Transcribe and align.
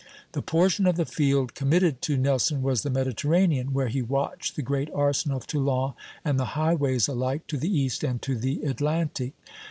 The 0.31 0.41
portion 0.41 0.87
of 0.87 0.95
the 0.95 1.05
field 1.05 1.53
committed 1.53 2.01
to 2.05 2.17
Nelson 2.17 2.63
was 2.63 2.81
the 2.81 2.89
Mediterranean, 2.89 3.71
where 3.71 3.87
he 3.87 4.01
watched 4.01 4.55
the 4.55 4.63
great 4.63 4.89
arsenal 4.95 5.37
of 5.37 5.45
Toulon 5.45 5.93
and 6.25 6.39
the 6.39 6.57
highways 6.57 7.07
alike 7.07 7.45
to 7.45 7.57
the 7.57 7.69
East 7.69 8.03
and 8.03 8.19
to 8.23 8.35
the 8.35 8.63
Atlantic. 8.63 9.33